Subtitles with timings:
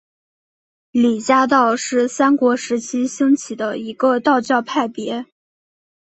[0.89, 5.27] 李家道是三国时期兴起的一个道教派别。